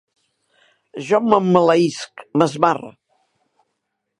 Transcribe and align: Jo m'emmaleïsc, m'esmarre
Jo 1.09 1.19
m'emmaleïsc, 1.25 2.25
m'esmarre 2.43 2.91